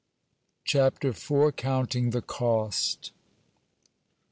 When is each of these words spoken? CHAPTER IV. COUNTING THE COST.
CHAPTER 0.65 1.09
IV. 1.09 1.55
COUNTING 1.57 2.09
THE 2.09 2.23
COST. 2.23 3.11